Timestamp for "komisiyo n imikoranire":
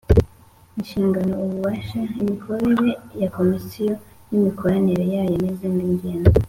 3.35-5.03